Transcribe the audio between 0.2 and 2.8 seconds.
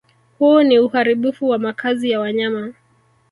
Huu ni uharibifu wa makazi ya wanyama